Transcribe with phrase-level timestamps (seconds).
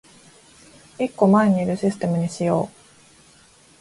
[0.97, 2.75] 一個前にいるシステムにしよう